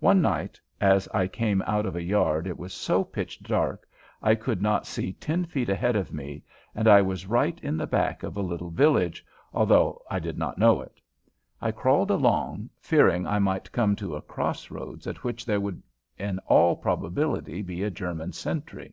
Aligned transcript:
One 0.00 0.20
night 0.20 0.60
as 0.82 1.08
I 1.14 1.28
came 1.28 1.62
out 1.62 1.86
of 1.86 1.96
a 1.96 2.02
yard 2.02 2.46
it 2.46 2.58
was 2.58 2.74
so 2.74 3.02
pitch 3.02 3.40
dark 3.42 3.88
I 4.22 4.34
could 4.34 4.60
not 4.60 4.86
see 4.86 5.14
ten 5.14 5.46
feet 5.46 5.70
ahead 5.70 5.96
of 5.96 6.12
me, 6.12 6.42
and 6.74 6.86
I 6.86 7.00
was 7.00 7.24
right 7.24 7.58
in 7.62 7.78
the 7.78 7.86
back 7.86 8.22
of 8.22 8.36
a 8.36 8.42
little 8.42 8.68
village, 8.68 9.24
although 9.54 10.02
I 10.10 10.18
did 10.18 10.36
not 10.36 10.58
know 10.58 10.82
it. 10.82 11.00
I 11.58 11.70
crawled 11.70 12.10
along, 12.10 12.68
fearing 12.80 13.26
I 13.26 13.38
might 13.38 13.72
come 13.72 13.96
to 13.96 14.14
a 14.14 14.20
crossroads 14.20 15.06
at 15.06 15.24
which 15.24 15.46
there 15.46 15.58
would 15.60 15.82
in 16.18 16.38
all 16.40 16.76
probability 16.76 17.62
be 17.62 17.82
a 17.82 17.88
German 17.90 18.34
sentry. 18.34 18.92